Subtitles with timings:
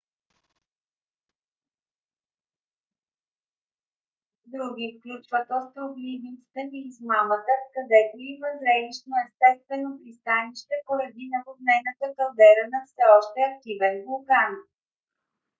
[4.53, 12.79] други включват остров ливингстън и измамата където има зрелищно естествено пристанище поради наводнената калдера на
[12.87, 14.51] все още активен вулкан